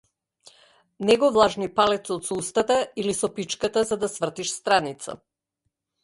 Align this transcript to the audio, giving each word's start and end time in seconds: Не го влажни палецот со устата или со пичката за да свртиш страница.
Не 1.07 1.17
го 1.23 1.27
влажни 1.33 1.67
палецот 1.79 2.25
со 2.29 2.37
устата 2.43 2.77
или 3.03 3.13
со 3.17 3.29
пичката 3.35 3.83
за 3.91 3.97
да 4.05 4.09
свртиш 4.15 4.55
страница. 4.55 5.15